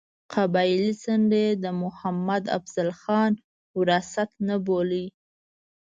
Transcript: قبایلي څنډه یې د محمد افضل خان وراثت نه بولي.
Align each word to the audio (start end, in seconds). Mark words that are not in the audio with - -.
قبایلي 0.33 0.91
څنډه 1.01 1.37
یې 1.45 1.51
د 1.63 1.65
محمد 1.81 2.43
افضل 2.57 2.89
خان 3.01 3.31
وراثت 3.77 4.29
نه 4.47 4.55
بولي. 4.65 5.05